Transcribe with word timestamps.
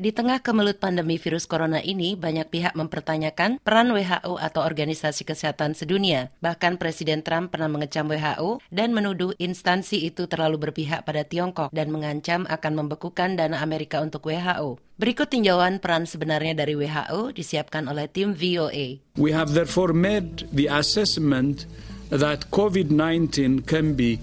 Di 0.00 0.16
tengah 0.16 0.40
kemelut 0.40 0.80
pandemi 0.80 1.20
virus 1.20 1.44
corona 1.44 1.76
ini, 1.84 2.16
banyak 2.16 2.48
pihak 2.48 2.72
mempertanyakan 2.72 3.60
peran 3.60 3.92
WHO 3.92 4.40
atau 4.40 4.64
Organisasi 4.64 5.28
Kesehatan 5.28 5.76
Sedunia. 5.76 6.32
Bahkan 6.40 6.80
Presiden 6.80 7.20
Trump 7.20 7.52
pernah 7.52 7.68
mengecam 7.68 8.08
WHO 8.08 8.64
dan 8.72 8.96
menuduh 8.96 9.36
instansi 9.36 10.08
itu 10.08 10.24
terlalu 10.24 10.56
berpihak 10.56 11.04
pada 11.04 11.20
Tiongkok 11.20 11.68
dan 11.68 11.92
mengancam 11.92 12.48
akan 12.48 12.72
membekukan 12.80 13.36
dana 13.36 13.60
Amerika 13.60 14.00
untuk 14.00 14.24
WHO. 14.24 14.80
Berikut 14.96 15.28
tinjauan 15.28 15.84
peran 15.84 16.08
sebenarnya 16.08 16.56
dari 16.56 16.72
WHO 16.80 17.36
disiapkan 17.36 17.84
oleh 17.84 18.08
tim 18.08 18.32
VOA. 18.32 19.04
We 19.20 19.36
have 19.36 19.52
therefore 19.52 19.92
made 19.92 20.48
the 20.48 20.72
assessment 20.72 21.68
that 22.08 22.48
COVID-19 22.48 23.68
can 23.68 23.92
be 23.92 24.16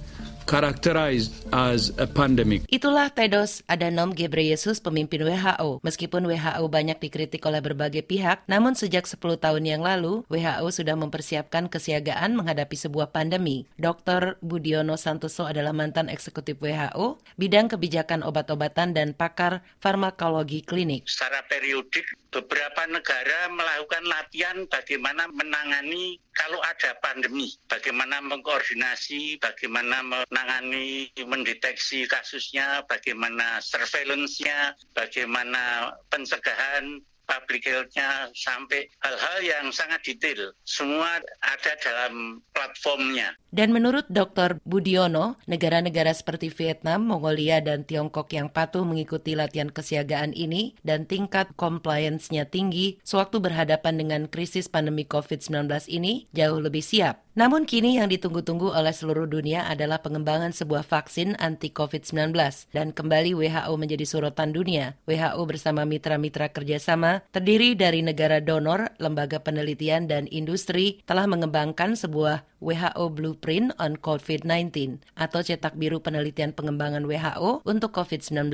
characterized 0.50 1.46
as 1.52 1.94
a 2.00 2.08
pandemic. 2.08 2.68
Itulah 2.68 3.12
Tedros 3.12 3.64
Adhanom 3.68 4.12
Ghebreyesus, 4.12 4.80
pemimpin 4.84 5.24
WHO. 5.24 5.80
Meskipun 5.84 6.28
WHO 6.28 6.64
banyak 6.68 7.00
dikritik 7.00 7.44
oleh 7.48 7.64
berbagai 7.64 8.04
pihak, 8.04 8.44
namun 8.46 8.76
sejak 8.76 9.08
10 9.08 9.20
tahun 9.40 9.64
yang 9.64 9.82
lalu, 9.84 10.24
WHO 10.28 10.68
sudah 10.72 10.96
mempersiapkan 11.00 11.72
kesiagaan 11.72 12.36
menghadapi 12.36 12.76
sebuah 12.76 13.12
pandemi. 13.12 13.68
Dr. 13.80 14.40
Budiono 14.44 15.00
Santoso 15.00 15.48
adalah 15.48 15.72
mantan 15.72 16.12
eksekutif 16.12 16.60
WHO, 16.60 17.20
bidang 17.40 17.72
kebijakan 17.72 18.24
obat-obatan 18.24 18.96
dan 18.96 19.14
pakar 19.14 19.64
farmakologi 19.80 20.64
klinik. 20.64 21.08
Secara 21.08 21.44
periodik, 21.48 22.06
beberapa 22.32 22.86
negara 22.86 23.48
melakukan 23.50 24.04
latihan 24.06 24.58
bagaimana 24.68 25.26
menangani 25.32 26.20
kalau 26.38 26.62
ada 26.62 26.94
pandemi, 27.02 27.50
bagaimana 27.66 28.22
mengkoordinasi, 28.22 29.42
bagaimana 29.42 30.06
menangani, 30.06 31.10
mendeteksi 31.42 32.10
kasusnya, 32.10 32.82
bagaimana 32.90 33.62
surveillance-nya, 33.62 34.74
bagaimana 34.98 35.94
pencegahan, 36.10 37.02
public 37.28 37.68
health-nya 37.68 38.32
sampai 38.34 38.88
hal-hal 39.04 39.38
yang 39.44 39.66
sangat 39.76 40.02
detail. 40.08 40.56
Semua 40.64 41.20
ada 41.44 41.72
dalam 41.84 42.40
platformnya. 42.56 43.36
Dan 43.52 43.76
menurut 43.76 44.08
Dr. 44.08 44.60
Budiono, 44.64 45.40
negara-negara 45.48 46.12
seperti 46.16 46.52
Vietnam, 46.52 47.04
Mongolia, 47.08 47.60
dan 47.60 47.84
Tiongkok 47.84 48.32
yang 48.32 48.48
patuh 48.52 48.88
mengikuti 48.88 49.36
latihan 49.36 49.72
kesiagaan 49.72 50.32
ini 50.36 50.76
dan 50.84 51.08
tingkat 51.08 51.52
compliance-nya 51.60 52.48
tinggi 52.48 53.00
sewaktu 53.04 53.40
berhadapan 53.44 54.00
dengan 54.00 54.22
krisis 54.32 54.72
pandemi 54.72 55.04
COVID-19 55.08 55.68
ini 55.92 56.28
jauh 56.32 56.60
lebih 56.60 56.84
siap. 56.84 57.28
Namun 57.38 57.70
kini 57.70 58.02
yang 58.02 58.10
ditunggu-tunggu 58.10 58.74
oleh 58.74 58.90
seluruh 58.90 59.30
dunia 59.30 59.70
adalah 59.70 60.02
pengembangan 60.02 60.50
sebuah 60.58 60.82
vaksin 60.82 61.38
anti 61.38 61.70
COVID-19 61.70 62.34
dan 62.74 62.90
kembali 62.90 63.38
WHO 63.38 63.74
menjadi 63.78 64.10
sorotan 64.10 64.58
dunia. 64.58 64.98
WHO 65.06 65.38
bersama 65.46 65.86
mitra-mitra 65.86 66.50
kerjasama 66.50 67.17
terdiri 67.32 67.74
dari 67.78 68.06
negara 68.06 68.42
donor, 68.44 68.92
lembaga 69.02 69.42
penelitian, 69.42 70.06
dan 70.06 70.26
industri 70.30 71.02
telah 71.06 71.26
mengembangkan 71.26 71.98
sebuah 71.98 72.46
WHO 72.64 73.06
Blueprint 73.14 73.74
on 73.78 73.98
COVID-19 74.00 75.00
atau 75.18 75.40
cetak 75.46 75.78
biru 75.78 76.02
penelitian 76.02 76.52
pengembangan 76.54 77.06
WHO 77.06 77.66
untuk 77.68 77.94
COVID-19. 77.94 78.54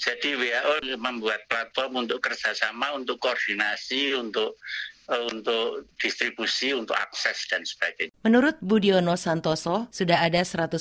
Jadi 0.00 0.30
WHO 0.32 0.96
membuat 0.96 1.44
platform 1.50 2.08
untuk 2.08 2.24
kerjasama, 2.24 2.96
untuk 2.96 3.20
koordinasi, 3.20 4.16
untuk 4.16 4.56
Eh, 5.10 5.26
untuk 5.26 5.90
distribusi, 5.98 6.70
untuk 6.70 6.94
akses 6.94 7.50
dan 7.50 7.66
sebagainya. 7.66 8.14
Menurut 8.22 8.54
Budiono 8.62 9.18
Santoso, 9.18 9.90
sudah 9.90 10.22
ada 10.22 10.38
115 10.46 10.78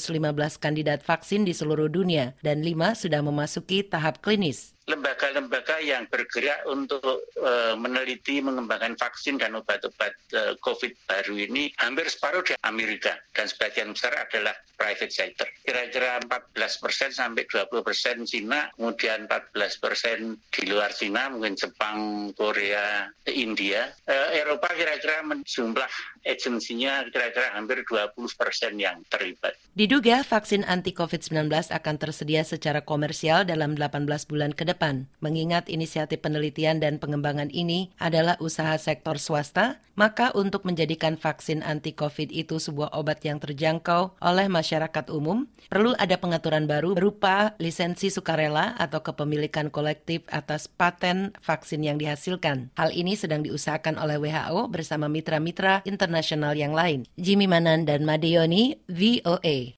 kandidat 0.61 1.01
vaksin 1.01 1.49
di 1.49 1.53
seluruh 1.57 1.89
dunia 1.89 2.37
dan 2.45 2.61
lima 2.61 2.93
sudah 2.93 3.25
memasuki 3.25 3.81
tahap 3.81 4.21
klinis 4.21 4.77
lembaga-lembaga 4.89 5.77
yang 5.85 6.09
bergerak 6.09 6.65
untuk 6.65 7.29
uh, 7.37 7.77
meneliti 7.77 8.41
mengembangkan 8.41 8.97
vaksin 8.97 9.37
dan 9.37 9.53
obat-obat 9.53 10.17
uh, 10.33 10.57
COVID 10.65 10.91
baru 11.05 11.37
ini 11.37 11.69
hampir 11.77 12.09
separuh 12.09 12.41
di 12.41 12.57
Amerika 12.65 13.13
dan 13.37 13.45
sebagian 13.45 13.93
besar 13.93 14.17
adalah 14.17 14.57
private 14.79 15.13
sector. 15.13 15.45
Kira-kira 15.61 16.23
14 16.25 16.55
persen 16.81 17.09
sampai 17.13 17.45
20 17.45 17.85
persen 17.85 18.23
Cina, 18.25 18.71
kemudian 18.73 19.27
14 19.27 19.83
persen 19.83 20.39
di 20.49 20.63
luar 20.71 20.95
Cina, 20.95 21.29
mungkin 21.29 21.53
Jepang, 21.53 22.31
Korea, 22.33 23.11
India. 23.29 23.93
Uh, 24.09 24.33
Eropa 24.33 24.71
kira-kira 24.73 25.21
jumlah 25.45 25.91
agensinya 26.27 27.07
kira-kira 27.09 27.55
hampir 27.55 27.81
20 27.87 28.15
persen 28.35 28.75
yang 28.77 29.01
terlibat. 29.07 29.55
Diduga 29.73 30.21
vaksin 30.27 30.67
anti 30.67 30.91
COVID-19 30.91 31.49
akan 31.71 31.95
tersedia 31.95 32.43
secara 32.43 32.83
komersial 32.83 33.47
dalam 33.47 33.79
18 33.79 34.05
bulan 34.27 34.51
ke 34.51 34.67
depan. 34.67 35.07
Mengingat 35.23 35.71
inisiatif 35.71 36.19
penelitian 36.19 36.83
dan 36.83 36.99
pengembangan 36.99 37.47
ini 37.49 37.89
adalah 37.95 38.35
usaha 38.43 38.75
sektor 38.75 39.15
swasta, 39.15 39.79
maka 39.95 40.31
untuk 40.35 40.63
menjadikan 40.63 41.19
vaksin 41.19 41.59
anti-COVID 41.63 42.31
itu 42.31 42.55
sebuah 42.59 42.95
obat 42.95 43.23
yang 43.23 43.39
terjangkau 43.39 44.19
oleh 44.23 44.47
masyarakat 44.47 45.11
umum, 45.11 45.47
perlu 45.67 45.91
ada 45.99 46.15
pengaturan 46.15 46.67
baru 46.67 46.95
berupa 46.95 47.55
lisensi 47.59 48.07
sukarela 48.07 48.79
atau 48.79 49.03
kepemilikan 49.03 49.67
kolektif 49.67 50.23
atas 50.31 50.71
paten 50.71 51.35
vaksin 51.43 51.83
yang 51.83 51.99
dihasilkan. 51.99 52.71
Hal 52.79 52.95
ini 52.95 53.19
sedang 53.19 53.43
diusahakan 53.43 53.99
oleh 53.99 54.19
WHO 54.19 54.71
bersama 54.71 55.11
mitra-mitra 55.11 55.83
internasional 55.83 56.18
yang 56.55 56.73
lain. 56.73 57.05
Jimmy 57.19 57.45
Manan 57.45 57.85
dan 57.85 58.07
Madeoni, 58.07 58.79
VOA. 58.89 59.75